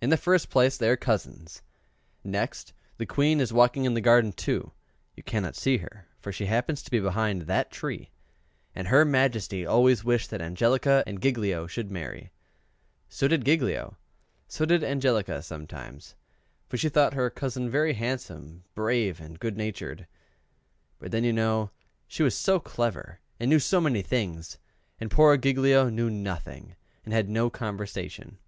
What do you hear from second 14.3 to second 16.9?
so did Angelica sometimes, for she